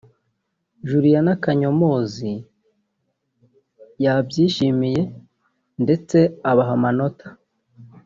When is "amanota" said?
6.77-7.27